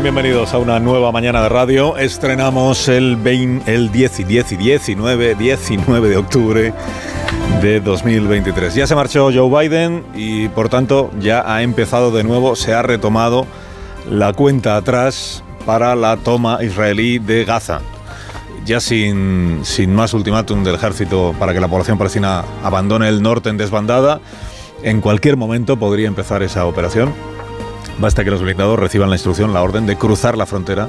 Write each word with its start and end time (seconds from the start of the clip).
Bienvenidos 0.00 0.54
a 0.54 0.58
una 0.58 0.80
nueva 0.80 1.12
mañana 1.12 1.42
de 1.42 1.50
radio. 1.50 1.98
Estrenamos 1.98 2.88
el, 2.88 3.16
20, 3.16 3.72
el 3.72 3.92
10 3.92 4.20
y 4.20 4.24
10 4.24 4.52
y 4.52 4.56
19, 4.56 5.34
19 5.34 6.08
de 6.08 6.16
octubre 6.16 6.72
de 7.60 7.80
2023. 7.80 8.74
Ya 8.74 8.86
se 8.86 8.94
marchó 8.94 9.30
Joe 9.32 9.68
Biden 9.68 10.02
y 10.14 10.48
por 10.48 10.70
tanto 10.70 11.10
ya 11.20 11.44
ha 11.46 11.62
empezado 11.62 12.10
de 12.10 12.24
nuevo, 12.24 12.56
se 12.56 12.72
ha 12.72 12.80
retomado 12.80 13.46
la 14.10 14.32
cuenta 14.32 14.76
atrás 14.76 15.44
para 15.66 15.94
la 15.94 16.16
toma 16.16 16.64
israelí 16.64 17.18
de 17.18 17.44
Gaza. 17.44 17.80
Ya 18.64 18.80
sin, 18.80 19.60
sin 19.62 19.94
más 19.94 20.14
ultimátum 20.14 20.64
del 20.64 20.76
ejército 20.76 21.34
para 21.38 21.52
que 21.52 21.60
la 21.60 21.68
población 21.68 21.98
palestina 21.98 22.44
abandone 22.64 23.08
el 23.08 23.22
norte 23.22 23.50
en 23.50 23.58
desbandada, 23.58 24.20
en 24.82 25.02
cualquier 25.02 25.36
momento 25.36 25.76
podría 25.76 26.08
empezar 26.08 26.42
esa 26.42 26.64
operación 26.64 27.12
Basta 27.98 28.24
que 28.24 28.30
los 28.30 28.42
blindados 28.42 28.78
reciban 28.78 29.10
la 29.10 29.16
instrucción, 29.16 29.52
la 29.52 29.62
orden 29.62 29.86
de 29.86 29.96
cruzar 29.96 30.36
la 30.36 30.46
frontera 30.46 30.88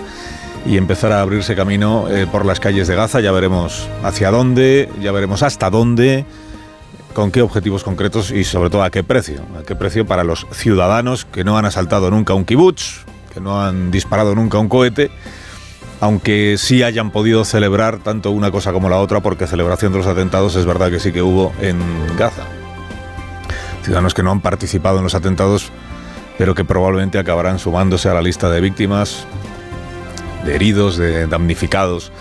y 0.65 0.77
empezar 0.77 1.11
a 1.11 1.21
abrirse 1.21 1.55
camino 1.55 2.07
eh, 2.09 2.27
por 2.31 2.45
las 2.45 2.59
calles 2.59 2.87
de 2.87 2.95
Gaza. 2.95 3.19
Ya 3.19 3.31
veremos 3.31 3.87
hacia 4.03 4.31
dónde, 4.31 4.89
ya 5.01 5.11
veremos 5.11 5.43
hasta 5.43 5.69
dónde, 5.69 6.25
con 7.13 7.31
qué 7.31 7.41
objetivos 7.41 7.83
concretos 7.83 8.31
y 8.31 8.43
sobre 8.43 8.69
todo 8.69 8.83
a 8.83 8.89
qué 8.89 9.03
precio. 9.03 9.41
A 9.59 9.63
qué 9.63 9.75
precio 9.75 10.05
para 10.05 10.23
los 10.23 10.47
ciudadanos 10.51 11.25
que 11.25 11.43
no 11.43 11.57
han 11.57 11.65
asaltado 11.65 12.09
nunca 12.09 12.33
un 12.33 12.45
kibutz, 12.45 13.05
que 13.33 13.39
no 13.39 13.61
han 13.61 13.91
disparado 13.91 14.35
nunca 14.35 14.57
un 14.57 14.69
cohete, 14.69 15.11
aunque 15.99 16.55
sí 16.57 16.83
hayan 16.83 17.11
podido 17.11 17.45
celebrar 17.45 17.99
tanto 17.99 18.31
una 18.31 18.51
cosa 18.51 18.73
como 18.73 18.89
la 18.89 18.97
otra, 18.97 19.21
porque 19.21 19.47
celebración 19.47 19.91
de 19.91 19.99
los 19.99 20.07
atentados 20.07 20.55
es 20.55 20.65
verdad 20.65 20.89
que 20.89 20.99
sí 20.99 21.11
que 21.11 21.21
hubo 21.21 21.53
en 21.61 21.79
Gaza. 22.17 22.43
Ciudadanos 23.83 24.13
que 24.13 24.23
no 24.23 24.31
han 24.31 24.41
participado 24.41 24.97
en 24.97 25.03
los 25.03 25.15
atentados 25.15 25.71
pero 26.37 26.55
que 26.55 26.65
probablemente 26.65 27.19
acabarán 27.19 27.59
sumándose 27.59 28.09
a 28.09 28.13
la 28.13 28.21
lista 28.21 28.49
de 28.49 28.61
víctimas, 28.61 29.25
de 30.45 30.55
heridos, 30.55 30.97
de 30.97 31.27
damnificados 31.27 32.11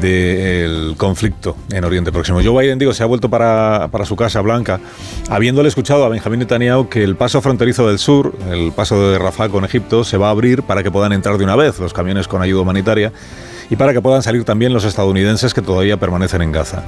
del 0.00 0.94
conflicto 0.96 1.56
en 1.70 1.84
Oriente 1.84 2.12
Próximo. 2.12 2.40
Joe 2.42 2.62
Biden, 2.62 2.78
digo, 2.78 2.92
se 2.92 3.02
ha 3.02 3.06
vuelto 3.06 3.30
para, 3.30 3.88
su 4.04 4.16
Casa 4.16 4.40
Blanca, 4.40 4.80
habiéndole 5.30 5.68
escuchado 5.68 6.04
a 6.04 6.08
Benjamín 6.08 6.40
Netanyahu 6.40 6.88
que 6.88 7.02
el 7.02 7.16
paso 7.16 7.40
fronterizo 7.40 7.86
del 7.86 7.98
sur, 7.98 8.34
el 8.50 8.72
paso 8.72 9.10
de 9.10 9.18
Rafah 9.18 9.48
con 9.48 9.64
Egipto, 9.64 10.04
se 10.04 10.16
va 10.16 10.28
a 10.28 10.30
abrir 10.30 10.62
para 10.62 10.82
que 10.82 10.90
puedan 10.90 11.12
entrar 11.12 11.38
de 11.38 11.44
una 11.44 11.56
vez 11.56 11.78
los 11.78 11.92
camiones 11.92 12.28
con 12.28 12.42
ayuda 12.42 12.62
humanitaria 12.62 13.12
y 13.70 13.76
para 13.76 13.92
que 13.92 14.00
puedan 14.00 14.22
salir 14.22 14.44
también 14.44 14.72
los 14.72 14.84
estadounidenses 14.84 15.54
que 15.54 15.62
todavía 15.62 15.96
permanecen 15.98 16.42
en 16.42 16.52
Gaza. 16.52 16.84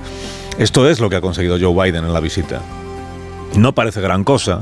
Esto 0.59 0.89
es 0.89 1.01
lo 1.01 1.09
que 1.09 1.17
ha 1.17 1.21
conseguido 1.21 1.59
Joe 1.61 1.91
Biden 1.91 2.05
en 2.05 2.13
la 2.13 2.21
visita. 2.21 2.61
No 3.57 3.75
parece 3.75 4.01
gran 4.01 4.25
cosa, 4.25 4.61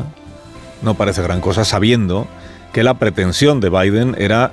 no 0.82 0.94
parece 0.94 1.22
gran 1.22 1.40
cosa, 1.40 1.64
sabiendo 1.64 2.26
que 2.72 2.82
la 2.82 2.94
pretensión 2.94 3.60
de 3.60 3.70
Biden 3.70 4.14
era 4.18 4.52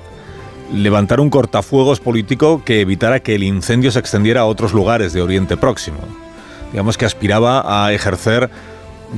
levantar 0.72 1.20
un 1.20 1.30
cortafuegos 1.30 2.00
político 2.00 2.62
que 2.64 2.80
evitara 2.80 3.20
que 3.20 3.34
el 3.34 3.44
incendio 3.44 3.90
se 3.90 3.98
extendiera 3.98 4.40
a 4.40 4.46
otros 4.46 4.72
lugares 4.72 5.12
de 5.12 5.22
Oriente 5.22 5.56
Próximo. 5.56 5.98
Digamos 6.72 6.98
que 6.98 7.04
aspiraba 7.04 7.84
a 7.84 7.92
ejercer 7.92 8.50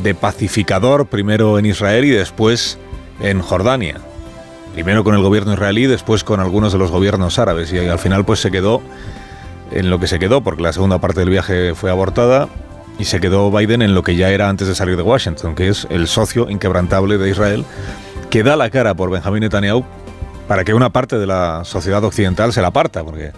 de 0.02 0.14
pacificador 0.14 1.06
primero 1.06 1.58
en 1.58 1.66
Israel 1.66 2.04
y 2.04 2.10
después 2.10 2.78
en 3.20 3.40
Jordania. 3.40 3.96
Primero 4.74 5.02
con 5.02 5.14
el 5.14 5.22
gobierno 5.22 5.54
israelí, 5.54 5.86
después 5.86 6.22
con 6.22 6.40
algunos 6.40 6.72
de 6.72 6.78
los 6.78 6.90
gobiernos 6.90 7.38
árabes. 7.38 7.72
Y 7.72 7.78
al 7.78 7.98
final 7.98 8.24
pues 8.24 8.40
se 8.40 8.50
quedó 8.50 8.82
en 9.72 9.90
lo 9.90 9.98
que 9.98 10.06
se 10.06 10.18
quedó, 10.18 10.42
porque 10.42 10.62
la 10.62 10.72
segunda 10.72 10.98
parte 10.98 11.20
del 11.20 11.30
viaje 11.30 11.74
fue 11.74 11.90
abortada 11.90 12.48
y 12.98 13.04
se 13.04 13.20
quedó 13.20 13.50
Biden 13.50 13.82
en 13.82 13.94
lo 13.94 14.02
que 14.02 14.16
ya 14.16 14.30
era 14.30 14.48
antes 14.48 14.68
de 14.68 14.74
salir 14.74 14.96
de 14.96 15.02
Washington, 15.02 15.54
que 15.54 15.68
es 15.68 15.86
el 15.90 16.08
socio 16.08 16.50
inquebrantable 16.50 17.18
de 17.18 17.30
Israel, 17.30 17.64
que 18.30 18.42
da 18.42 18.56
la 18.56 18.70
cara 18.70 18.94
por 18.94 19.10
Benjamín 19.10 19.40
Netanyahu 19.40 19.84
para 20.48 20.64
que 20.64 20.74
una 20.74 20.90
parte 20.90 21.18
de 21.18 21.26
la 21.26 21.64
sociedad 21.64 22.02
occidental 22.02 22.52
se 22.52 22.62
la 22.62 22.68
aparta, 22.68 23.04
porque 23.04 23.32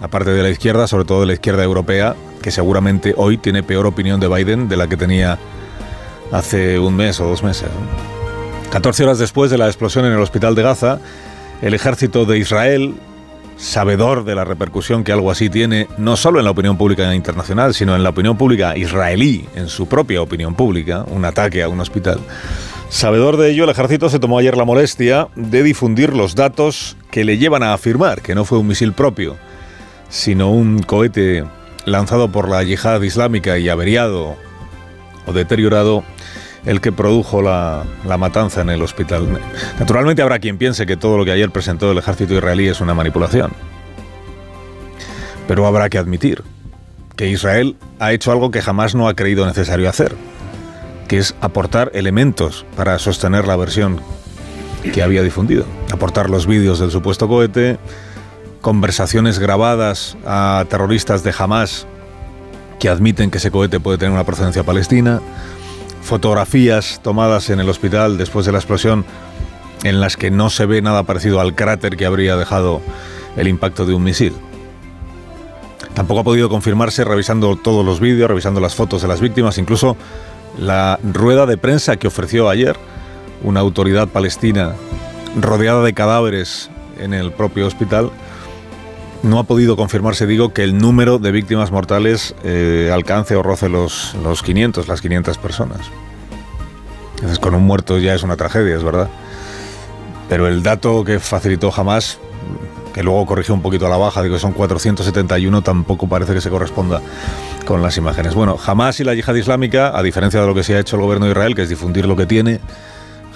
la 0.00 0.08
parte 0.08 0.30
de 0.30 0.42
la 0.42 0.48
izquierda, 0.48 0.86
sobre 0.86 1.04
todo 1.04 1.20
de 1.20 1.26
la 1.26 1.34
izquierda 1.34 1.62
europea, 1.62 2.16
que 2.42 2.50
seguramente 2.50 3.14
hoy 3.16 3.36
tiene 3.36 3.62
peor 3.62 3.86
opinión 3.86 4.18
de 4.18 4.28
Biden 4.28 4.68
de 4.68 4.76
la 4.76 4.88
que 4.88 4.96
tenía 4.96 5.38
hace 6.32 6.78
un 6.78 6.96
mes 6.96 7.20
o 7.20 7.26
dos 7.26 7.42
meses. 7.42 7.68
14 8.70 9.04
horas 9.04 9.18
después 9.18 9.50
de 9.50 9.58
la 9.58 9.66
explosión 9.66 10.06
en 10.06 10.12
el 10.12 10.20
hospital 10.20 10.54
de 10.54 10.62
Gaza, 10.62 10.98
el 11.60 11.74
ejército 11.74 12.24
de 12.24 12.38
Israel 12.38 12.94
sabedor 13.60 14.24
de 14.24 14.34
la 14.34 14.44
repercusión 14.44 15.04
que 15.04 15.12
algo 15.12 15.30
así 15.30 15.50
tiene, 15.50 15.86
no 15.98 16.16
solo 16.16 16.38
en 16.38 16.46
la 16.46 16.50
opinión 16.50 16.78
pública 16.78 17.14
internacional, 17.14 17.74
sino 17.74 17.94
en 17.94 18.02
la 18.02 18.08
opinión 18.08 18.36
pública 18.36 18.76
israelí, 18.76 19.46
en 19.54 19.68
su 19.68 19.86
propia 19.86 20.22
opinión 20.22 20.54
pública, 20.54 21.04
un 21.08 21.24
ataque 21.24 21.62
a 21.62 21.68
un 21.68 21.80
hospital. 21.80 22.20
Sabedor 22.88 23.36
de 23.36 23.50
ello, 23.50 23.64
el 23.64 23.70
ejército 23.70 24.08
se 24.08 24.18
tomó 24.18 24.38
ayer 24.38 24.56
la 24.56 24.64
molestia 24.64 25.28
de 25.36 25.62
difundir 25.62 26.14
los 26.14 26.34
datos 26.34 26.96
que 27.10 27.24
le 27.24 27.38
llevan 27.38 27.62
a 27.62 27.74
afirmar 27.74 28.22
que 28.22 28.34
no 28.34 28.44
fue 28.44 28.58
un 28.58 28.66
misil 28.66 28.94
propio, 28.94 29.36
sino 30.08 30.50
un 30.50 30.82
cohete 30.82 31.44
lanzado 31.84 32.32
por 32.32 32.48
la 32.48 32.64
yihad 32.64 33.02
islámica 33.02 33.58
y 33.58 33.68
averiado 33.68 34.36
o 35.26 35.32
deteriorado 35.32 36.02
el 36.66 36.80
que 36.80 36.92
produjo 36.92 37.42
la, 37.42 37.84
matanza 38.18 38.60
en 38.60 38.70
el 38.70 38.82
hospital. 38.82 39.40
Naturalmente 39.78 40.22
habrá 40.22 40.38
quien 40.38 40.58
piense 40.58 40.86
que 40.86 40.96
todo 40.96 41.16
lo 41.16 41.24
que 41.24 41.32
ayer 41.32 41.50
presentó 41.50 41.90
el 41.90 41.98
ejército 41.98 42.34
israelí 42.34 42.68
es 42.68 42.80
una 42.80 42.94
manipulación. 42.94 43.52
Pero 45.48 45.66
habrá 45.66 45.88
que 45.88 45.98
admitir 45.98 46.42
que 47.16 47.28
Israel 47.28 47.76
ha 47.98 48.12
hecho 48.12 48.32
algo 48.32 48.50
que 48.50 48.62
jamás 48.62 48.94
no 48.94 49.08
ha 49.08 49.14
creído 49.14 49.46
necesario 49.46 49.88
hacer, 49.88 50.14
que 51.08 51.18
es 51.18 51.34
aportar 51.40 51.90
elementos 51.94 52.64
para 52.76 52.98
sostener 52.98 53.46
la 53.46 53.56
versión 53.56 54.00
que 54.92 55.02
había 55.02 55.22
difundido. 55.22 55.64
Aportar 55.92 56.30
los 56.30 56.46
vídeos 56.46 56.78
del 56.78 56.90
supuesto 56.90 57.28
cohete, 57.28 57.78
conversaciones 58.60 59.38
grabadas 59.38 60.16
a 60.26 60.64
terroristas 60.68 61.22
de 61.22 61.34
Hamas 61.36 61.86
que 62.78 62.88
admiten 62.88 63.30
que 63.30 63.38
ese 63.38 63.50
cohete 63.50 63.78
puede 63.78 63.98
tener 63.98 64.12
una 64.12 64.24
procedencia 64.24 64.62
palestina, 64.62 65.20
fotografías 66.02 67.00
tomadas 67.02 67.50
en 67.50 67.60
el 67.60 67.68
hospital 67.68 68.18
después 68.18 68.46
de 68.46 68.52
la 68.52 68.58
explosión 68.58 69.04
en 69.82 70.00
las 70.00 70.16
que 70.16 70.30
no 70.30 70.50
se 70.50 70.66
ve 70.66 70.82
nada 70.82 71.04
parecido 71.04 71.40
al 71.40 71.54
cráter 71.54 71.96
que 71.96 72.06
habría 72.06 72.36
dejado 72.36 72.80
el 73.36 73.48
impacto 73.48 73.86
de 73.86 73.94
un 73.94 74.02
misil. 74.02 74.34
Tampoco 75.94 76.20
ha 76.20 76.24
podido 76.24 76.48
confirmarse 76.48 77.04
revisando 77.04 77.56
todos 77.56 77.84
los 77.84 78.00
vídeos, 78.00 78.28
revisando 78.28 78.60
las 78.60 78.74
fotos 78.74 79.02
de 79.02 79.08
las 79.08 79.20
víctimas, 79.20 79.58
incluso 79.58 79.96
la 80.58 80.98
rueda 81.02 81.46
de 81.46 81.56
prensa 81.56 81.96
que 81.96 82.08
ofreció 82.08 82.48
ayer 82.48 82.76
una 83.42 83.60
autoridad 83.60 84.08
palestina 84.08 84.74
rodeada 85.38 85.82
de 85.82 85.94
cadáveres 85.94 86.70
en 86.98 87.14
el 87.14 87.32
propio 87.32 87.66
hospital 87.66 88.10
no 89.22 89.38
ha 89.38 89.44
podido 89.44 89.76
confirmarse, 89.76 90.26
digo, 90.26 90.52
que 90.52 90.62
el 90.62 90.78
número 90.78 91.18
de 91.18 91.30
víctimas 91.30 91.70
mortales 91.70 92.34
eh, 92.42 92.90
alcance 92.92 93.36
o 93.36 93.42
roce 93.42 93.68
los, 93.68 94.14
los 94.22 94.42
500, 94.42 94.88
las 94.88 95.00
500 95.00 95.38
personas. 95.38 95.80
Entonces, 97.16 97.38
con 97.38 97.54
un 97.54 97.64
muerto 97.64 97.98
ya 97.98 98.14
es 98.14 98.22
una 98.22 98.36
tragedia, 98.36 98.76
es 98.76 98.82
verdad. 98.82 99.08
Pero 100.28 100.48
el 100.48 100.62
dato 100.62 101.04
que 101.04 101.18
facilitó 101.18 101.70
jamás, 101.70 102.18
que 102.94 103.02
luego 103.02 103.26
corrigió 103.26 103.54
un 103.54 103.62
poquito 103.62 103.86
a 103.86 103.90
la 103.90 103.98
baja, 103.98 104.22
digo 104.22 104.36
que 104.36 104.40
son 104.40 104.52
471, 104.52 105.62
tampoco 105.62 106.08
parece 106.08 106.32
que 106.32 106.40
se 106.40 106.48
corresponda 106.48 107.02
con 107.66 107.82
las 107.82 107.96
imágenes. 107.98 108.34
Bueno, 108.34 108.56
jamás 108.56 109.00
y 109.00 109.04
la 109.04 109.14
yihad 109.14 109.34
islámica, 109.34 109.96
a 109.96 110.02
diferencia 110.02 110.40
de 110.40 110.46
lo 110.46 110.54
que 110.54 110.62
se 110.62 110.76
ha 110.76 110.80
hecho 110.80 110.96
el 110.96 111.02
gobierno 111.02 111.26
de 111.26 111.32
Israel, 111.32 111.54
que 111.54 111.62
es 111.62 111.68
difundir 111.68 112.06
lo 112.06 112.16
que 112.16 112.26
tiene, 112.26 112.60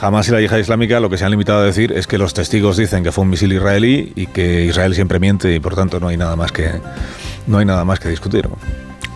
Jamás 0.05 0.29
y 0.29 0.33
la 0.33 0.41
yihad 0.43 0.59
islámica 0.59 1.01
lo 1.01 1.09
que 1.09 1.17
se 1.17 1.25
han 1.25 1.31
limitado 1.31 1.61
a 1.61 1.65
decir 1.65 1.91
es 1.93 2.07
que 2.07 2.19
los 2.19 2.35
testigos 2.35 2.77
dicen 2.77 3.03
que 3.03 3.11
fue 3.11 3.23
un 3.23 3.31
misil 3.31 3.55
israelí 3.55 4.13
y 4.15 4.27
que 4.27 4.67
Israel 4.67 4.95
siempre 4.95 5.19
miente 5.19 5.55
y 5.55 5.61
por 5.61 5.75
tanto 5.75 5.99
no 5.99 6.09
hay 6.09 6.19
nada 6.19 6.37
más 6.37 6.53
que, 6.53 6.73
no 7.47 7.57
hay 7.57 7.65
nada 7.65 7.87
más 7.87 8.01
que 8.01 8.11
discutir. 8.11 8.47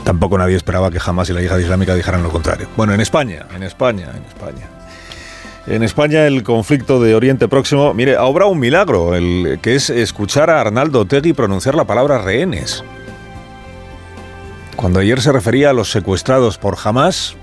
Tampoco 0.03 0.39
nadie 0.39 0.57
esperaba 0.57 0.91
que 0.91 0.99
jamás 0.99 1.29
y 1.29 1.35
la 1.35 1.43
yihad 1.43 1.59
islámica 1.59 1.95
dijeran 1.95 2.23
lo 2.23 2.31
contrario. 2.31 2.69
Bueno, 2.75 2.95
en 2.95 3.03
España, 3.03 3.45
en 3.55 3.65
España, 3.65 4.07
en 4.17 4.25
España. 4.25 4.67
En 5.67 5.83
España 5.83 6.27
el 6.27 6.43
conflicto 6.43 7.03
de 7.03 7.15
Oriente 7.15 7.49
Próximo, 7.49 7.93
mire, 7.93 8.17
ha 8.17 8.25
obrado 8.25 8.51
un 8.51 8.59
milagro, 8.59 9.15
el, 9.15 9.59
que 9.61 9.75
es 9.75 9.91
escuchar 9.91 10.49
a 10.49 10.59
Arnaldo 10.63 11.05
Tegui 11.05 11.35
pronunciar 11.35 11.75
la 11.75 11.85
palabra 11.85 12.17
rehenes. 12.17 12.83
Cuando 14.75 15.01
ayer 15.01 15.21
se 15.21 15.33
refería 15.33 15.69
a 15.69 15.75
los 15.75 15.91
secuestrados 15.91 16.57
por 16.57 16.79
Hamas, 16.83 17.37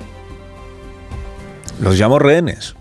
los 1.80 1.96
llamó 2.00 2.18
rehenes. 2.18 2.76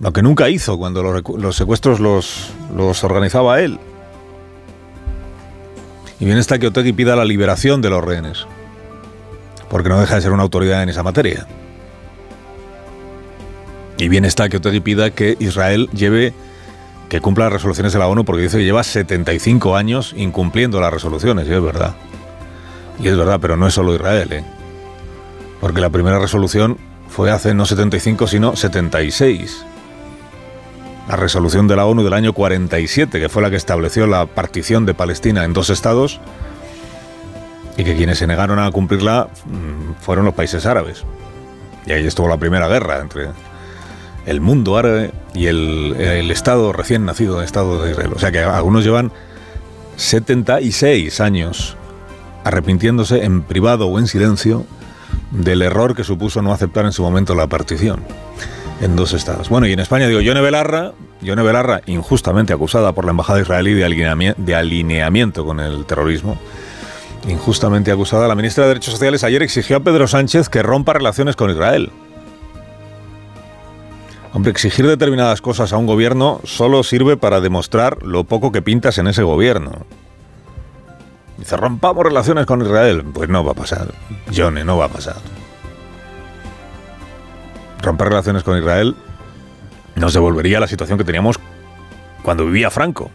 Lo 0.00 0.12
que 0.12 0.22
nunca 0.22 0.48
hizo 0.48 0.78
cuando 0.78 1.02
los, 1.02 1.56
secuestros 1.56 1.98
los, 1.98 3.04
organizaba 3.04 3.60
él. 3.60 3.78
Y 6.20 6.24
bien 6.24 6.38
está 6.38 6.58
que 6.58 6.68
Otegi 6.68 6.92
pida 6.92 7.16
la 7.16 7.24
liberación 7.24 7.80
de 7.82 7.90
los 7.90 8.04
rehenes, 8.04 8.46
porque 9.68 9.88
no 9.88 10.00
deja 10.00 10.16
de 10.16 10.20
ser 10.20 10.32
una 10.32 10.44
autoridad 10.44 10.82
en 10.82 10.88
esa 10.88 11.02
materia. 11.02 11.46
Y 13.98 14.08
bien 14.08 14.24
está 14.24 14.48
que 14.48 14.58
Otegi 14.58 14.80
pida 14.80 15.10
que 15.10 15.36
Israel 15.40 15.88
lleve, 15.92 16.32
que 17.08 17.20
cumpla 17.20 17.44
las 17.46 17.54
resoluciones 17.54 17.92
de 17.92 17.98
la 17.98 18.06
ONU, 18.06 18.24
porque 18.24 18.42
dice 18.42 18.58
que 18.58 18.64
lleva 18.64 18.84
75 18.84 19.76
años 19.76 20.14
incumpliendo 20.16 20.80
las 20.80 20.92
resoluciones, 20.92 21.48
y 21.48 21.52
es 21.52 21.62
verdad. 21.62 21.94
Y 23.00 23.08
es 23.08 23.16
verdad, 23.16 23.38
pero 23.40 23.56
no 23.56 23.66
es 23.66 23.74
solo 23.74 23.94
Israel, 23.94 24.32
¿eh? 24.32 24.44
porque 25.60 25.80
la 25.80 25.90
primera 25.90 26.20
resolución 26.20 26.78
fue 27.08 27.32
hace 27.32 27.54
no 27.54 27.66
75, 27.66 28.26
sino 28.28 28.54
76 28.54 29.64
la 31.08 31.16
resolución 31.16 31.66
de 31.66 31.74
la 31.74 31.86
ONU 31.86 32.04
del 32.04 32.12
año 32.12 32.34
47, 32.34 33.18
que 33.18 33.28
fue 33.30 33.40
la 33.40 33.48
que 33.48 33.56
estableció 33.56 34.06
la 34.06 34.26
partición 34.26 34.84
de 34.84 34.92
Palestina 34.92 35.44
en 35.44 35.54
dos 35.54 35.70
estados, 35.70 36.20
y 37.78 37.84
que 37.84 37.96
quienes 37.96 38.18
se 38.18 38.26
negaron 38.26 38.58
a 38.58 38.70
cumplirla 38.70 39.28
mm, 39.46 40.02
fueron 40.02 40.26
los 40.26 40.34
países 40.34 40.66
árabes. 40.66 41.04
Y 41.86 41.92
ahí 41.92 42.06
estuvo 42.06 42.28
la 42.28 42.36
primera 42.36 42.68
guerra 42.68 43.00
entre 43.00 43.28
el 44.26 44.40
mundo 44.42 44.76
árabe 44.76 45.12
y 45.32 45.46
el, 45.46 46.30
Estado 46.30 46.72
recién 46.74 47.06
nacido, 47.06 47.38
el 47.38 47.46
Estado 47.46 47.82
de 47.82 47.92
Israel. 47.92 48.12
O 48.14 48.18
sea 48.18 48.30
que 48.30 48.40
algunos 48.40 48.84
llevan 48.84 49.10
76 49.96 51.20
años 51.20 51.76
arrepintiéndose 52.44 53.24
en 53.24 53.42
privado 53.42 53.86
o 53.86 53.98
en 53.98 54.08
silencio 54.08 54.66
del 55.30 55.62
error 55.62 55.94
que 55.94 56.04
supuso 56.04 56.42
no 56.42 56.52
aceptar 56.52 56.84
en 56.84 56.92
su 56.92 57.02
momento 57.02 57.34
la 57.34 57.46
partición 57.46 58.04
en 58.80 58.96
dos 58.96 59.12
estados. 59.12 59.48
Bueno, 59.48 59.66
y 59.66 59.72
en 59.72 59.80
España 59.80 60.06
digo, 60.06 60.20
Yone 60.20 60.40
Belarra, 60.40 60.92
Yone 61.20 61.42
Belarra, 61.42 61.80
injustamente 61.86 62.52
acusada 62.52 62.92
por 62.92 63.04
la 63.04 63.10
embajada 63.10 63.40
israelí 63.40 63.74
de 63.74 64.54
alineamiento, 64.54 65.44
con 65.44 65.60
el 65.60 65.84
terrorismo, 65.84 66.38
injustamente 67.28 67.90
acusada, 67.90 68.28
la 68.28 68.34
ministra 68.34 68.64
de 68.64 68.68
Derechos 68.68 68.94
Sociales 68.94 69.24
ayer 69.24 69.42
exigió 69.42 69.78
a 69.78 69.80
Pedro 69.80 70.06
Sánchez 70.06 70.48
que 70.48 70.62
rompa 70.62 70.92
relaciones 70.92 71.36
con 71.36 71.50
Israel. 71.50 71.90
Hombre, 74.32 74.52
exigir 74.52 74.86
determinadas 74.86 75.40
cosas 75.40 75.72
a 75.72 75.78
un 75.78 75.86
gobierno 75.86 76.40
solo 76.44 76.82
sirve 76.82 77.16
para 77.16 77.40
demostrar 77.40 78.02
lo 78.02 78.24
poco 78.24 78.52
que 78.52 78.62
pintas 78.62 78.98
en 78.98 79.08
ese 79.08 79.22
gobierno. 79.22 79.86
Dice, 81.38 81.56
rompamos 81.56 82.04
relaciones 82.04 82.46
con 82.46 82.60
Israel. 82.60 83.04
Pues 83.14 83.28
no 83.28 83.42
va 83.42 83.52
a 83.52 83.54
pasar. 83.54 83.88
Yone, 84.30 84.64
no 84.64 84.76
va 84.76 84.84
a 84.86 84.88
pasar 84.88 85.16
romper 87.82 88.08
relaciones 88.08 88.42
con 88.42 88.58
Israel 88.58 88.96
nos 89.96 90.14
devolvería 90.14 90.60
la 90.60 90.68
situación 90.68 90.98
que 90.98 91.04
teníamos 91.04 91.38
cuando 92.22 92.46
vivía 92.46 92.70
Franco. 92.70 93.10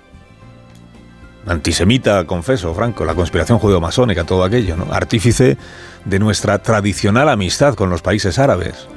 Antisemita, 1.46 2.26
confeso, 2.26 2.74
Franco, 2.74 3.04
la 3.04 3.16
conspiración 3.16 3.60
judeo-masónica, 3.60 4.24
todo 4.24 4.44
aquello, 4.44 4.78
¿no? 4.78 4.94
Artífice 4.94 5.58
de 6.06 6.20
nuestra 6.20 6.60
tradicional 6.60 7.28
amistad 7.28 7.76
con 7.76 7.90
los 7.90 8.02
países 8.02 8.40
árabes. 8.40 8.88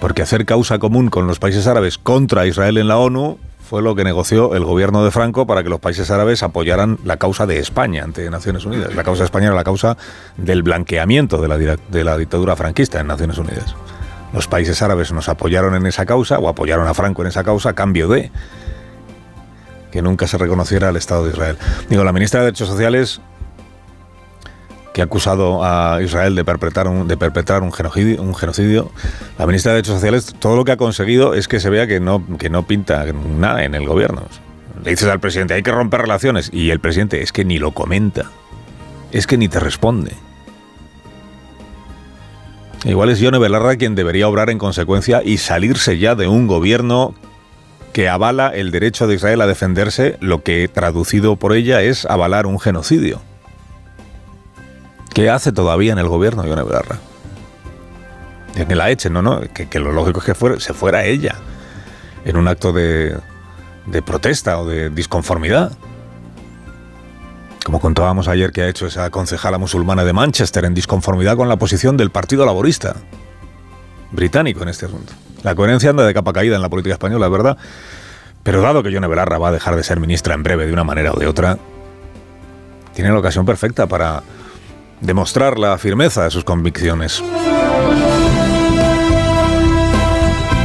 Porque 0.00 0.22
hacer 0.22 0.46
causa 0.46 0.78
común 0.78 1.10
con 1.10 1.26
los 1.26 1.38
países 1.38 1.66
árabes 1.66 1.98
contra 1.98 2.46
Israel 2.46 2.78
en 2.78 2.88
la 2.88 2.96
ONU 2.96 3.38
fue 3.70 3.82
lo 3.82 3.94
que 3.94 4.02
negoció 4.02 4.56
el 4.56 4.64
gobierno 4.64 5.04
de 5.04 5.12
Franco 5.12 5.46
para 5.46 5.62
que 5.62 5.68
los 5.68 5.78
países 5.78 6.10
árabes 6.10 6.42
apoyaran 6.42 6.98
la 7.04 7.18
causa 7.18 7.46
de 7.46 7.60
España 7.60 8.02
ante 8.02 8.28
Naciones 8.28 8.64
Unidas. 8.64 8.96
La 8.96 9.04
causa 9.04 9.20
de 9.20 9.26
España 9.26 9.46
era 9.46 9.54
la 9.54 9.62
causa 9.62 9.96
del 10.36 10.64
blanqueamiento 10.64 11.40
de 11.40 11.46
la, 11.46 11.56
de 11.56 12.02
la 12.02 12.18
dictadura 12.18 12.56
franquista 12.56 12.98
en 12.98 13.06
Naciones 13.06 13.38
Unidas. 13.38 13.76
Los 14.32 14.48
países 14.48 14.82
árabes 14.82 15.12
nos 15.12 15.28
apoyaron 15.28 15.76
en 15.76 15.86
esa 15.86 16.04
causa 16.04 16.40
o 16.40 16.48
apoyaron 16.48 16.88
a 16.88 16.94
Franco 16.94 17.22
en 17.22 17.28
esa 17.28 17.44
causa 17.44 17.68
a 17.68 17.72
cambio 17.74 18.08
de 18.08 18.32
que 19.92 20.02
nunca 20.02 20.26
se 20.26 20.36
reconociera 20.36 20.88
el 20.88 20.96
Estado 20.96 21.26
de 21.26 21.30
Israel. 21.30 21.56
Digo, 21.88 22.02
la 22.02 22.12
ministra 22.12 22.40
de 22.40 22.46
Derechos 22.46 22.68
Sociales 22.68 23.20
que 24.92 25.02
ha 25.02 25.04
acusado 25.04 25.64
a 25.64 26.00
Israel 26.02 26.34
de 26.34 26.44
perpetrar 26.44 26.88
un, 26.88 27.72
genocidio. 27.72 28.90
La 29.38 29.46
ministra 29.46 29.72
de 29.72 29.76
Derechos 29.76 29.94
Sociales 29.94 30.34
todo 30.38 30.56
lo 30.56 30.64
que 30.64 30.72
ha 30.72 30.76
conseguido 30.76 31.34
es 31.34 31.48
que 31.48 31.60
se 31.60 31.70
vea 31.70 31.86
que 31.86 32.00
no, 32.00 32.24
que 32.38 32.50
no 32.50 32.66
pinta 32.66 33.04
nada 33.12 33.64
en 33.64 33.74
el 33.74 33.86
gobierno. 33.86 34.22
Le 34.82 34.90
dices 34.90 35.08
al 35.08 35.20
presidente, 35.20 35.54
hay 35.54 35.62
que 35.62 35.72
romper 35.72 36.00
relaciones, 36.00 36.50
y 36.52 36.70
el 36.70 36.80
presidente 36.80 37.22
es 37.22 37.32
que 37.32 37.44
ni 37.44 37.58
lo 37.58 37.72
comenta, 37.72 38.30
es 39.12 39.26
que 39.26 39.36
ni 39.36 39.48
te 39.48 39.60
responde. 39.60 40.12
Igual 42.84 43.10
es 43.10 43.18
Yone 43.18 43.38
Belarra 43.38 43.76
quien 43.76 43.94
debería 43.94 44.26
obrar 44.26 44.48
en 44.48 44.58
consecuencia 44.58 45.22
y 45.22 45.36
salirse 45.36 45.98
ya 45.98 46.14
de 46.14 46.28
un 46.28 46.46
gobierno 46.46 47.14
que 47.92 48.08
avala 48.08 48.48
el 48.48 48.70
derecho 48.70 49.06
de 49.06 49.16
Israel 49.16 49.42
a 49.42 49.46
defenderse, 49.46 50.16
lo 50.20 50.42
que 50.42 50.66
traducido 50.68 51.36
por 51.36 51.52
ella 51.52 51.82
es 51.82 52.06
avalar 52.06 52.46
un 52.46 52.58
genocidio. 52.58 53.20
¿Qué 55.14 55.28
hace 55.30 55.52
todavía 55.52 55.92
en 55.92 55.98
el 55.98 56.08
gobierno 56.08 56.46
Yone 56.46 56.62
Belarra? 56.62 56.98
Que 58.54 58.74
la 58.74 58.90
echen, 58.90 59.12
no, 59.12 59.22
no, 59.22 59.40
que, 59.40 59.78
lo 59.78 59.92
lógico 59.92 60.20
es 60.20 60.26
que 60.26 60.60
se 60.60 60.74
fuera 60.74 61.04
ella 61.04 61.36
en 62.24 62.36
un 62.36 62.46
acto 62.48 62.72
de, 62.72 63.16
de 63.86 64.02
protesta 64.02 64.58
o 64.58 64.66
de 64.66 64.90
disconformidad. 64.90 65.72
Como 67.64 67.80
contábamos 67.80 68.28
ayer 68.28 68.52
que 68.52 68.62
ha 68.62 68.68
hecho 68.68 68.86
esa 68.86 69.10
concejala 69.10 69.58
musulmana 69.58 70.04
de 70.04 70.12
Manchester 70.12 70.64
en 70.64 70.74
disconformidad 70.74 71.36
con 71.36 71.48
la 71.48 71.56
posición 71.56 71.96
del 71.96 72.10
Partido 72.10 72.44
Laborista 72.44 72.96
británico 74.12 74.62
en 74.62 74.68
este 74.68 74.86
asunto. 74.86 75.12
La 75.42 75.54
coherencia 75.54 75.90
anda 75.90 76.04
de 76.04 76.14
capa 76.14 76.32
caída 76.32 76.56
en 76.56 76.62
la 76.62 76.68
política 76.68 76.94
española, 76.94 77.28
¿verdad? 77.28 77.56
Pero 78.42 78.62
dado 78.62 78.82
que 78.82 78.90
Yone 78.90 79.06
Belarra 79.06 79.38
va 79.38 79.48
a 79.48 79.52
dejar 79.52 79.76
de 79.76 79.82
ser 79.82 80.00
ministra 80.00 80.34
en 80.34 80.42
breve 80.42 80.66
de 80.66 80.72
una 80.72 80.84
manera 80.84 81.12
o 81.12 81.18
de 81.18 81.26
otra, 81.26 81.58
tiene 82.94 83.10
la 83.10 83.18
ocasión 83.18 83.46
perfecta 83.46 83.86
para 83.86 84.22
demostrar 85.00 85.58
la 85.58 85.76
firmeza 85.78 86.24
de 86.24 86.30
sus 86.30 86.44
convicciones. 86.44 87.22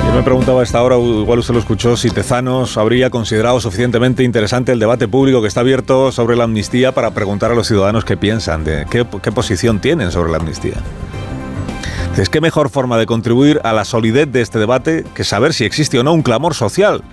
Yo 0.06 0.14
me 0.14 0.24
preguntaba 0.24 0.62
a 0.62 0.64
esta 0.64 0.82
hora, 0.82 0.98
igual 0.98 1.40
usted 1.40 1.54
lo 1.54 1.60
escuchó, 1.60 1.98
si 1.98 2.10
Tezanos 2.10 2.78
habría 2.78 3.10
considerado 3.10 3.60
suficientemente 3.60 4.24
interesante 4.24 4.72
el 4.72 4.80
debate 4.80 5.08
público 5.08 5.42
que 5.42 5.48
está 5.48 5.60
abierto 5.62 6.12
sobre 6.12 6.36
la 6.36 6.46
amnistía 6.46 6.94
para 6.94 7.12
preguntar 7.12 7.52
a 7.52 7.56
los 7.56 7.68
ciudadanos 7.68 8.06
qué 8.06 8.16
piensan, 8.16 8.64
de 8.64 8.86
qué, 8.90 9.04
posición 9.04 9.80
tienen 9.80 10.12
sobre 10.12 10.32
la 10.32 10.38
amnistía. 10.38 10.76
Es 12.18 12.30
que 12.30 12.40
mejor 12.40 12.70
forma 12.70 12.98
de 12.98 13.06
contribuir 13.06 13.60
a 13.66 13.74
la 13.74 13.84
solidez 13.84 14.31
de 14.31 14.42
este 14.42 14.58
debate 14.58 15.04
que 15.14 15.26
saber 15.26 15.54
si 15.54 15.66
existe 15.66 16.00
o 16.00 16.04
no 16.04 16.14
un 16.14 16.22
clamor 16.22 16.54
social 16.54 17.04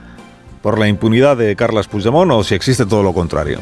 por 0.63 0.79
la 0.79 0.87
impunidad 0.87 1.37
de 1.37 1.57
Carlas 1.57 1.89
Puigdemont 1.89 2.31
o 2.31 2.45
si 2.45 2.55
existe 2.55 2.87
todo 2.87 3.03
lo 3.03 3.13
contrario. 3.13 3.59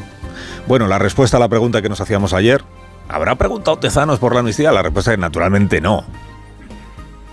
Bueno, 0.68 0.86
la 0.86 0.98
respuesta 0.98 1.38
a 1.38 1.40
la 1.40 1.48
pregunta 1.48 1.80
que 1.80 1.88
nos 1.88 2.02
hacíamos 2.02 2.34
ayer, 2.34 2.62
¿Habrá 3.10 3.34
preguntado 3.34 3.76
Tezanos 3.78 4.20
por 4.20 4.34
la 4.34 4.40
amnistía? 4.40 4.70
La 4.70 4.82
respuesta 4.82 5.12
es 5.12 5.18
naturalmente 5.18 5.80
no. 5.80 6.04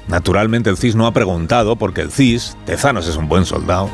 Naturalmente 0.07 0.72
el 0.72 0.77
CIS 0.77 0.96
no 0.96 1.05
ha 1.05 1.12
preguntado 1.12 1.75
porque 1.75 2.01
el 2.01 2.12
CIS, 2.12 2.57
Tezanos 2.65 3.07
es 3.07 3.15
un 3.15 3.27
buen 3.27 3.46
soldado, 3.46 3.89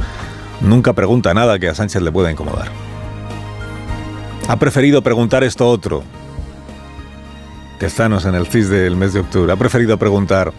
nunca 0.61 0.93
pregunta 0.93 1.33
nada 1.33 1.59
que 1.59 1.67
a 1.67 1.75
Sánchez 1.75 2.01
le 2.01 2.11
pueda 2.11 2.31
incomodar. 2.31 2.69
Ha 4.47 4.55
preferido 4.57 5.01
preguntar 5.01 5.43
esto 5.43 5.67
otro. 5.67 6.03
Tezanos 7.79 8.25
en 8.25 8.35
el 8.35 8.47
CIS 8.47 8.69
del 8.69 8.95
mes 8.95 9.11
de 9.11 9.19
octubre 9.19 9.51
ha 9.51 9.57
preferido 9.57 9.97
preguntar 9.97 10.53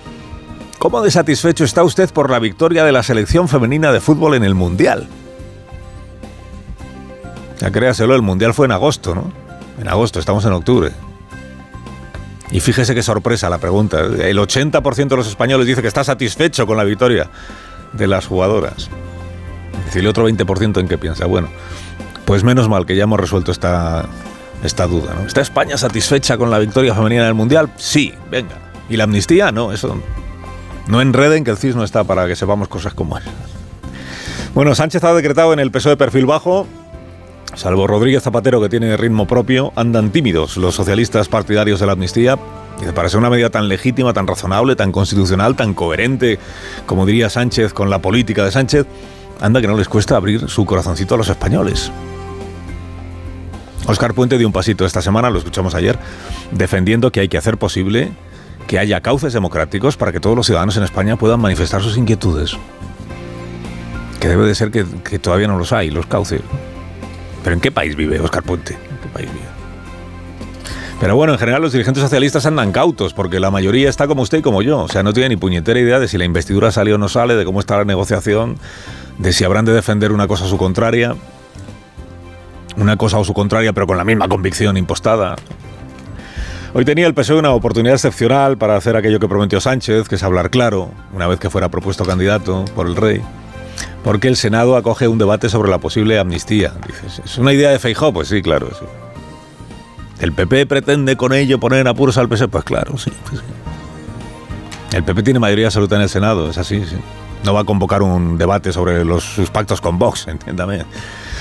¿Cómo 0.79 1.01
de 1.01 1.11
satisfecho 1.11 1.65
está 1.65 1.83
usted 1.83 2.13
por 2.13 2.29
la 2.29 2.39
victoria 2.39 2.85
de 2.85 2.93
la 2.93 3.03
selección 3.03 3.49
femenina 3.49 3.93
de 3.93 4.03
fútbol 4.03 4.35
en 4.35 4.45
el 4.45 4.55
Mundial? 4.55 5.09
Ya 7.61 7.71
créaselo, 7.71 8.15
el 8.15 8.21
Mundial 8.21 8.53
fue 8.53 8.67
en 8.67 8.73
agosto, 8.73 9.15
¿no? 9.15 9.33
En 9.81 9.89
agosto, 9.89 10.21
estamos 10.21 10.45
en 10.45 10.53
octubre. 10.53 10.93
Y 12.55 12.61
fíjese 12.61 12.95
qué 12.95 13.03
sorpresa 13.03 13.51
la 13.51 13.59
pregunta. 13.59 13.99
El 13.99 14.39
80% 14.39 15.09
de 15.09 15.17
los 15.17 15.27
españoles 15.27 15.67
dice 15.67 15.83
que 15.83 15.89
está 15.89 16.05
satisfecho 16.05 16.69
con 16.69 16.77
la 16.77 16.85
victoria 16.85 17.29
de 17.93 18.07
las 18.07 18.29
jugadoras. 18.29 18.89
Y 19.93 19.99
el 19.99 20.07
otro 20.07 20.29
20% 20.29 20.79
en 20.79 20.87
qué 20.87 20.97
piensa. 20.97 21.27
Bueno, 21.27 21.49
pues 22.25 22.45
menos 22.45 22.69
mal 22.69 22.87
que 22.87 22.95
ya 22.95 23.03
hemos 23.03 23.19
resuelto 23.19 23.51
esta, 23.51 24.07
esta 24.63 24.87
duda. 24.87 25.17
¿Está 25.27 25.41
España 25.41 25.77
satisfecha 25.77 26.39
con 26.39 26.49
la 26.49 26.61
victoria 26.61 26.95
femenina 26.95 27.23
en 27.23 27.29
el 27.29 27.35
Mundial? 27.35 27.73
Sí, 27.77 28.15
venga. 28.31 28.57
¿Y 28.89 28.99
la 28.99 29.05
amnistía? 29.05 29.51
No, 29.51 29.73
eso 29.73 30.01
no 30.87 31.01
enreden 31.01 31.43
que 31.43 31.51
el 31.51 31.57
CIS 31.57 31.75
no 31.75 31.83
está 31.83 32.05
para 32.05 32.29
que 32.29 32.37
sepamos 32.37 32.69
cosas 32.69 32.95
como 32.95 33.19
esas. 33.19 33.35
Bueno, 34.55 34.77
Sánchez 34.77 35.03
ha 35.03 35.13
decretado 35.13 35.53
en 35.53 35.59
el 35.59 35.73
peso 35.73 35.89
de 35.89 35.97
perfil 35.97 36.27
bajo 36.27 36.69
Salvo 37.57 37.87
Rodríguez 37.87 38.23
Zapatero, 38.23 38.61
que 38.61 38.69
tiene 38.69 38.97
ritmo 38.97 39.27
propio, 39.27 39.73
andan 39.77 40.11
tímidos 40.11 40.57
los 40.57 40.75
socialistas 40.75 41.29
partidarios 41.29 41.79
de 41.79 41.87
la 41.87 41.93
amnistía. 41.93 42.37
Y 42.83 42.93
para 42.93 43.09
ser 43.09 43.19
una 43.19 43.31
medida 43.31 43.51
tan 43.51 43.69
legítima, 43.69 44.13
tan 44.13 44.27
razonable, 44.27 44.75
tan 44.75 44.91
constitucional, 44.91 45.55
tan 45.55 45.75
coherente, 45.75 46.41
como 46.87 47.07
diría 47.07 47.31
Sánchez 47.31 47.73
con 47.73 47.91
la 47.91 48.01
política 48.01 48.45
de 48.45 48.51
Sánchez, 48.51 48.87
anda 49.41 49.61
que 49.61 49.69
no 49.69 49.77
les 49.77 49.89
cuesta 49.89 50.17
abrir 50.17 50.49
su 50.49 50.65
corazoncito 50.65 51.15
a 51.15 51.19
los 51.19 51.29
españoles. 51.29 51.93
Oscar 53.87 54.15
Puente 54.15 54.39
dio 54.39 54.47
un 54.49 54.53
pasito 54.53 54.85
esta 54.85 55.03
semana, 55.03 55.31
lo 55.31 55.39
escuchamos 55.39 55.75
ayer, 55.75 55.99
defendiendo 56.51 57.13
que 57.13 57.21
hay 57.21 57.29
que 57.29 57.39
hacer 57.39 57.59
posible 57.59 58.11
que 58.67 58.79
haya 58.79 59.01
cauces 59.01 59.33
democráticos 59.33 59.97
para 59.97 60.11
que 60.11 60.21
todos 60.21 60.35
los 60.35 60.47
ciudadanos 60.47 60.77
en 60.77 60.83
España 60.83 61.17
puedan 61.17 61.39
manifestar 61.39 61.83
sus 61.83 61.97
inquietudes. 61.97 62.57
Que 64.19 64.29
debe 64.29 64.47
de 64.47 64.55
ser 64.55 64.71
que, 64.71 64.85
que 65.05 65.19
todavía 65.19 65.47
no 65.47 65.59
los 65.59 65.73
hay, 65.73 65.91
los 65.91 66.07
cauces. 66.07 66.41
¿Pero 67.45 67.55
en 67.55 67.61
qué 67.61 67.71
país 67.71 67.95
vive 67.95 68.19
Oscar 68.19 68.43
Puente? 68.43 68.73
¿En 68.73 68.97
qué 68.97 69.09
país 69.13 69.31
vive? 69.33 69.45
Pero 70.99 71.17
bueno, 71.17 71.35
en 71.35 71.39
general 71.39 71.61
los 71.61 71.73
dirigentes 71.73 72.03
socialistas 72.03 72.47
andan 72.47 72.73
cautos, 72.73 73.13
porque 73.13 73.39
la 73.39 73.51
mayoría 73.51 73.91
está 73.91 74.07
como 74.07 74.23
usted 74.23 74.39
y 74.39 74.43
como 74.43 74.63
yo. 74.63 74.81
O 74.81 74.89
sea, 74.89 75.03
no 75.03 75.13
tiene 75.13 75.29
ni 75.29 75.37
puñetera 75.37 75.79
idea 75.79 76.01
de 76.01 76.09
si 76.09 76.17
la 76.17 76.25
investidura 76.25 76.73
sale 76.73 76.95
o 76.95 76.99
no 76.99 77.09
sale, 77.09 77.35
de 77.37 77.45
cómo 77.45 77.61
está 77.61 77.77
la 77.77 77.85
negociación, 77.85 78.57
de 79.19 79.33
si 79.35 79.45
habrán 79.45 79.67
de 79.67 79.75
defender 79.75 80.13
una 80.13 80.27
cosa 80.27 80.45
o 80.45 80.49
su 80.49 80.57
contraria. 80.57 81.15
Una 82.77 82.97
cosa 82.97 83.19
o 83.19 83.25
su 83.25 83.35
contraria, 83.35 83.73
pero 83.75 83.87
con 83.87 83.99
la 83.99 84.05
misma 84.05 84.27
convicción 84.29 84.77
impostada. 84.79 85.37
Hoy 86.73 86.85
tenía 86.85 87.07
el 87.07 87.15
PSOE 87.15 87.39
una 87.39 87.53
oportunidad 87.53 87.95
excepcional 87.95 88.57
para 88.57 88.75
hacer 88.75 88.97
aquello 88.97 89.21
que 89.21 89.29
prometió 89.29 89.61
Sánchez, 89.61 90.09
que 90.09 90.15
es 90.15 90.23
hablar 90.23 90.51
claro, 90.51 90.91
una 91.13 91.29
vez 91.29 91.39
que 91.39 91.51
fuera 91.51 91.69
propuesto 91.69 92.05
candidato 92.05 92.65
por 92.75 92.89
el 92.89 92.97
rey, 92.97 93.23
porque 94.05 94.29
el 94.29 94.37
Senado 94.37 94.77
acoge 94.77 95.09
un 95.09 95.19
debate 95.19 95.49
sobre 95.49 95.71
la 95.71 95.79
posible 95.79 96.19
amnistía. 96.19 96.75
Dices, 96.87 97.23
¿es 97.25 97.39
una 97.39 97.55
idea 97.55 97.71
de 97.71 97.79
Feijó? 97.79 98.13
Pues 98.13 98.29
sí, 98.29 98.43
claro. 98.43 98.69
¿El 100.21 100.33
PP 100.33 100.67
pretende 100.67 101.17
con 101.17 101.33
ello 101.33 101.59
poner 101.59 101.81
en 101.81 101.87
apuros 101.89 102.19
al 102.19 102.29
PSOE? 102.29 102.49
Pues 102.49 102.65
claro, 102.65 102.99
sí, 102.99 103.11
pues. 103.29 103.43
El 104.93 105.03
PP 105.03 105.23
tiene 105.25 105.41
mayoría 105.41 105.67
absoluta 105.67 105.97
en 105.97 106.03
el 106.03 106.09
Senado, 106.09 106.49
es 106.49 106.59
así, 106.59 106.85
sí. 106.85 106.97
No 107.45 107.53
va 107.53 107.61
a 107.61 107.65
convocar 107.65 108.03
un 108.03 108.39
debate 108.39 108.73
sobre 108.73 109.05
los, 109.05 109.25
sus 109.25 109.51
pactos 109.51 109.81
con 109.81 109.99
Vox, 109.99 110.27
entiéndame. 110.29 110.85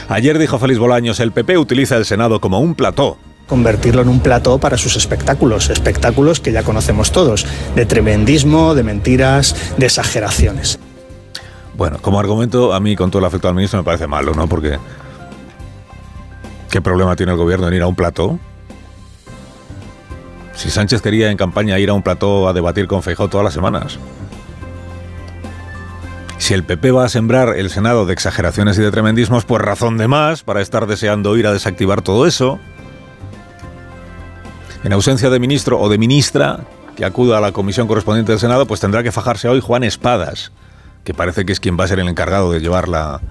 Ayer 0.07 0.39
dijo 0.39 0.57
Félix 0.57 0.79
Bolaños, 0.79 1.19
el 1.19 1.33
PP 1.33 1.57
utiliza 1.57 1.97
el 1.97 2.05
Senado 2.05 2.39
como 2.39 2.59
un 2.59 2.73
plató 2.73 3.17
convertirlo 3.45 4.01
en 4.01 4.07
un 4.07 4.21
plató 4.21 4.57
para 4.57 4.77
sus 4.77 4.95
espectáculos, 4.95 5.69
espectáculos 5.69 6.39
que 6.39 6.53
ya 6.53 6.63
conocemos 6.63 7.11
todos, 7.11 7.45
de 7.75 7.85
tremendismo, 7.85 8.73
de 8.73 8.83
mentiras, 8.83 9.55
de 9.77 9.85
exageraciones. 9.85 10.79
Bueno, 11.75 11.97
como 12.01 12.19
argumento, 12.19 12.73
a 12.73 12.79
mí 12.79 12.95
con 12.95 13.09
todo 13.09 13.19
el 13.19 13.25
afecto 13.25 13.47
al 13.47 13.55
ministro 13.55 13.79
me 13.79 13.83
parece 13.83 14.07
malo, 14.07 14.33
¿no? 14.33 14.47
Porque 14.47 14.77
¿qué 16.69 16.81
problema 16.81 17.15
tiene 17.15 17.31
el 17.31 17.37
gobierno 17.37 17.67
en 17.67 17.73
ir 17.73 17.81
a 17.81 17.87
un 17.87 17.95
plató? 17.95 18.39
Si 20.53 20.69
Sánchez 20.69 21.01
quería 21.01 21.31
en 21.31 21.37
campaña 21.37 21.79
ir 21.79 21.89
a 21.89 21.93
un 21.93 22.03
plató 22.03 22.47
a 22.47 22.53
debatir 22.53 22.87
con 22.87 23.01
Feijóo 23.01 23.27
todas 23.27 23.43
las 23.43 23.53
semanas. 23.53 23.97
Si 26.37 26.53
el 26.53 26.63
PP 26.63 26.91
va 26.91 27.05
a 27.05 27.09
sembrar 27.09 27.55
el 27.55 27.69
Senado 27.69 28.05
de 28.05 28.13
exageraciones 28.13 28.77
y 28.77 28.81
de 28.81 28.91
tremendismos, 28.91 29.45
pues 29.45 29.61
razón 29.61 29.97
de 29.97 30.07
más 30.07 30.43
para 30.43 30.61
estar 30.61 30.87
deseando 30.87 31.37
ir 31.37 31.47
a 31.47 31.53
desactivar 31.53 32.01
todo 32.01 32.27
eso. 32.27 32.59
En 34.83 34.93
ausencia 34.93 35.29
de 35.29 35.39
ministro 35.39 35.79
o 35.79 35.89
de 35.89 35.97
ministra 35.97 36.59
que 36.97 37.05
acuda 37.05 37.37
a 37.37 37.41
la 37.41 37.53
comisión 37.53 37.87
correspondiente 37.87 38.33
del 38.33 38.39
Senado, 38.39 38.67
pues 38.67 38.81
tendrá 38.81 39.01
que 39.03 39.11
fajarse 39.11 39.47
hoy 39.47 39.61
Juan 39.61 39.83
Espadas, 39.83 40.51
que 41.03 41.13
parece 41.13 41.45
que 41.45 41.53
es 41.53 41.59
quien 41.59 41.77
va 41.79 41.83
a 41.83 41.87
ser 41.87 41.99
el 41.99 42.07
encargado 42.07 42.51
de 42.51 42.59
llevar 42.59 42.87
la, 42.87 43.21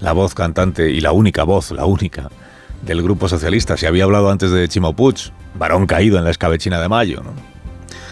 la 0.00 0.12
voz 0.12 0.34
cantante 0.34 0.90
y 0.90 1.00
la 1.00 1.12
única 1.12 1.44
voz, 1.44 1.70
la 1.70 1.84
única, 1.84 2.28
del 2.82 3.02
Grupo 3.02 3.28
Socialista. 3.28 3.76
Se 3.76 3.86
había 3.86 4.04
hablado 4.04 4.30
antes 4.30 4.50
de 4.50 4.68
Chimo 4.68 4.94
Puig, 4.94 5.32
varón 5.54 5.86
caído 5.86 6.18
en 6.18 6.24
la 6.24 6.30
escabechina 6.30 6.80
de 6.80 6.88
mayo, 6.88 7.22
¿no? 7.22 7.32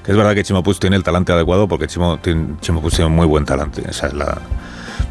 Que 0.05 0.13
es 0.13 0.17
verdad 0.17 0.35
que 0.35 0.45
Chimo 0.45 0.63
Puig 0.63 0.79
tiene 0.79 0.97
el 0.97 1.03
talante 1.03 1.33
adecuado 1.33 1.69
porque 1.69 1.87
Chimo, 1.87 2.19
Chimo 2.61 2.81
Puig 2.81 2.95
tiene 2.95 3.11
muy 3.11 3.27
buen 3.27 3.45
talante. 3.45 3.83
Esa 3.89 4.07
es 4.07 4.15
la, 4.15 4.39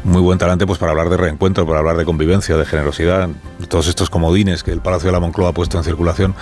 muy 0.04 0.22
buen 0.22 0.38
talante 0.38 0.66
pues 0.66 0.78
para 0.78 0.92
hablar 0.92 1.10
de 1.10 1.16
reencuentro, 1.16 1.66
para 1.66 1.80
hablar 1.80 1.96
de 1.96 2.04
convivencia, 2.04 2.56
de 2.56 2.64
generosidad, 2.64 3.28
todos 3.68 3.88
estos 3.88 4.10
comodines 4.10 4.62
que 4.62 4.72
el 4.72 4.80
Palacio 4.80 5.08
de 5.08 5.12
la 5.12 5.20
Moncloa 5.20 5.50
ha 5.50 5.52
puesto 5.52 5.78
en 5.78 5.84
circulación, 5.84 6.34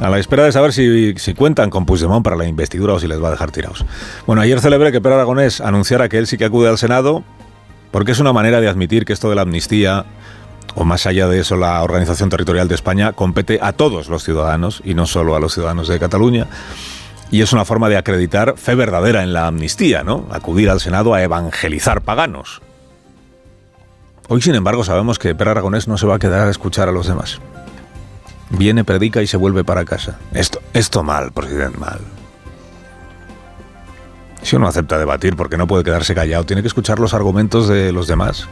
a 0.00 0.08
la 0.08 0.18
espera 0.18 0.44
de 0.44 0.52
saber 0.52 0.72
si, 0.72 1.14
si 1.16 1.34
cuentan 1.34 1.70
con 1.70 1.86
Puigdemont 1.86 2.24
para 2.24 2.36
la 2.36 2.46
investidura 2.46 2.94
o 2.94 3.00
si 3.00 3.06
les 3.06 3.22
va 3.22 3.28
a 3.28 3.30
dejar 3.32 3.50
tirados. 3.50 3.84
Bueno, 4.26 4.42
ayer 4.42 4.60
celebré 4.60 4.92
que 4.92 5.00
Per 5.00 5.12
Aragonés 5.12 5.60
anunciara 5.60 6.08
que 6.08 6.18
él 6.18 6.26
sí 6.26 6.36
que 6.36 6.44
acude 6.44 6.68
al 6.68 6.78
Senado, 6.78 7.22
porque 7.90 8.12
es 8.12 8.18
una 8.18 8.32
manera 8.32 8.60
de 8.60 8.68
admitir 8.68 9.04
que 9.04 9.12
esto 9.12 9.30
de 9.30 9.36
la 9.36 9.42
amnistía 9.42 10.04
o 10.74 10.84
más 10.84 11.06
allá 11.06 11.26
de 11.26 11.40
eso, 11.40 11.56
la 11.56 11.82
Organización 11.82 12.28
Territorial 12.28 12.68
de 12.68 12.74
España 12.74 13.12
compete 13.12 13.58
a 13.60 13.72
todos 13.72 14.08
los 14.08 14.22
ciudadanos 14.22 14.80
y 14.84 14.94
no 14.94 15.06
solo 15.06 15.34
a 15.34 15.40
los 15.40 15.54
ciudadanos 15.54 15.88
de 15.88 15.98
Cataluña. 15.98 16.46
Y 17.30 17.42
es 17.42 17.52
una 17.52 17.64
forma 17.64 17.88
de 17.88 17.96
acreditar 17.96 18.54
fe 18.56 18.74
verdadera 18.74 19.22
en 19.22 19.32
la 19.32 19.46
amnistía, 19.48 20.02
¿no? 20.02 20.26
Acudir 20.30 20.70
al 20.70 20.80
Senado 20.80 21.14
a 21.14 21.22
evangelizar 21.22 22.02
paganos. 22.02 22.62
Hoy, 24.30 24.42
sin 24.42 24.54
embargo, 24.54 24.84
sabemos 24.84 25.18
que 25.18 25.34
Per 25.34 25.48
Aragonés 25.48 25.88
no 25.88 25.96
se 25.96 26.06
va 26.06 26.16
a 26.16 26.18
quedar 26.18 26.46
a 26.46 26.50
escuchar 26.50 26.88
a 26.88 26.92
los 26.92 27.06
demás. 27.06 27.40
Viene, 28.50 28.84
predica 28.84 29.22
y 29.22 29.26
se 29.26 29.38
vuelve 29.38 29.64
para 29.64 29.86
casa. 29.86 30.18
Esto, 30.32 30.60
esto 30.74 31.02
mal, 31.02 31.32
presidente, 31.32 31.78
mal. 31.78 32.00
Si 34.42 34.56
uno 34.56 34.68
acepta 34.68 34.98
debatir 34.98 35.34
porque 35.34 35.56
no 35.56 35.66
puede 35.66 35.82
quedarse 35.82 36.14
callado, 36.14 36.44
tiene 36.44 36.62
que 36.62 36.68
escuchar 36.68 36.98
los 36.98 37.14
argumentos 37.14 37.68
de 37.68 37.90
los 37.90 38.06
demás. 38.06 38.46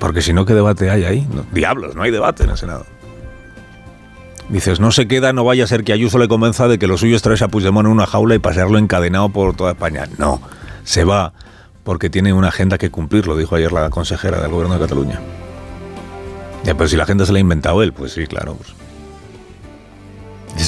Porque 0.00 0.22
si 0.22 0.32
no, 0.32 0.44
¿qué 0.44 0.54
debate 0.54 0.90
hay 0.90 1.04
ahí? 1.04 1.28
diablos, 1.52 1.94
no 1.94 2.02
hay 2.02 2.10
debate 2.10 2.42
en 2.42 2.50
el 2.50 2.56
Senado. 2.56 2.84
Dices, 4.48 4.80
no 4.80 4.90
se 4.90 5.06
queda, 5.06 5.32
no 5.32 5.44
vaya 5.44 5.64
a 5.64 5.68
ser 5.68 5.84
que 5.84 5.92
Ayuso 5.92 6.18
le 6.18 6.26
convenza 6.26 6.66
de 6.66 6.80
que 6.80 6.88
lo 6.88 6.98
suyo 6.98 7.14
es 7.14 7.22
traerse 7.22 7.44
a 7.44 7.48
Puigdemont 7.48 7.86
en 7.86 7.92
una 7.92 8.06
jaula 8.06 8.34
y 8.34 8.40
pasearlo 8.40 8.78
encadenado 8.78 9.28
por 9.28 9.54
toda 9.54 9.70
España. 9.70 10.08
No, 10.18 10.40
se 10.82 11.04
va 11.04 11.32
porque 11.84 12.10
tiene 12.10 12.32
una 12.32 12.48
agenda 12.48 12.78
que 12.78 12.90
cumplir, 12.90 13.26
lo 13.26 13.36
dijo 13.36 13.56
ayer 13.56 13.72
la 13.72 13.90
consejera 13.90 14.40
del 14.40 14.50
gobierno 14.50 14.74
de 14.74 14.80
Cataluña. 14.80 15.20
Ya, 16.64 16.74
pero 16.74 16.88
si 16.88 16.96
la 16.96 17.02
agenda 17.02 17.26
se 17.26 17.32
la 17.32 17.38
ha 17.38 17.40
inventado 17.40 17.82
él, 17.82 17.92
pues 17.92 18.12
sí, 18.12 18.26
claro. 18.26 18.56
Pues. 18.56 18.72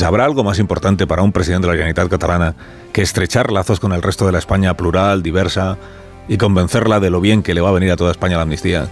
¿Habrá 0.03 0.25
algo 0.25 0.43
más 0.43 0.59
importante 0.59 1.07
para 1.07 1.23
un 1.23 1.33
presidente 1.33 1.67
de 1.67 1.73
la 1.73 1.77
Generalitat 1.77 2.09
catalana 2.09 2.57
que 2.93 3.03
estrechar 3.03 3.53
lazos 3.53 3.81
con 3.81 3.93
el 3.93 4.03
resto 4.03 4.27
de 4.27 4.33
la 4.33 4.39
España 4.39 4.77
plural, 4.77 5.23
diversa, 5.23 5.79
y 6.27 6.37
convencerla 6.37 7.01
de 7.01 7.11
lo 7.11 7.21
bien 7.21 7.43
que 7.43 7.55
le 7.55 7.61
va 7.61 7.69
a 7.69 7.73
venir 7.73 7.93
a 7.93 7.97
toda 7.97 8.11
España 8.11 8.37
la 8.37 8.43
amnistía? 8.43 8.89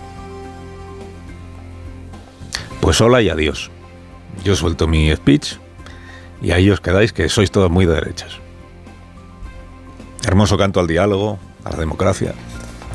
Pues 2.81 3.01
hola 3.01 3.23
y 3.23 3.31
adiós. 3.31 3.71
Yo 4.45 4.57
suelto 4.57 4.87
mi 4.87 5.15
speech 5.15 5.55
y 6.41 6.53
ahí 6.53 6.71
os 6.71 6.81
quedáis 6.81 7.13
que 7.13 7.29
sois 7.29 7.51
todos 7.51 7.71
muy 7.71 7.87
de 7.87 7.95
derechas. 7.95 8.39
Hermoso 10.25 10.57
canto 10.57 10.81
al 10.81 10.87
diálogo, 10.87 11.39
a 11.65 11.71
la 11.71 11.77
democracia, 11.77 12.35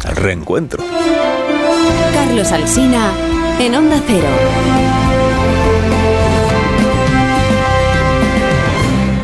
al 0.05 0.15
reencuentro. 0.15 0.83
Carlos 2.13 2.51
Alsina 2.51 3.11
en 3.59 3.75
Onda 3.75 4.01
Cero. 4.05 5.06